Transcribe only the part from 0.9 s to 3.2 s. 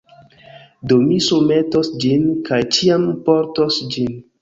Do mi surmetos ĝin, kaj ĉiam